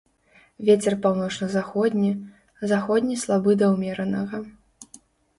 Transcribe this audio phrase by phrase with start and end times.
[0.67, 2.07] Вецер паўночна-заходні,
[2.71, 4.41] заходні слабы да ўмеранага.